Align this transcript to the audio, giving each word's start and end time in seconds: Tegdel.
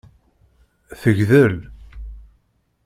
Tegdel. 1.01 1.55